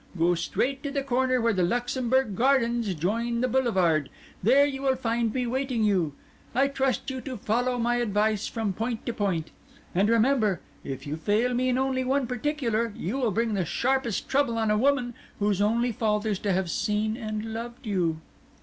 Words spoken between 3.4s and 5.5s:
the Boulevard; there you will find me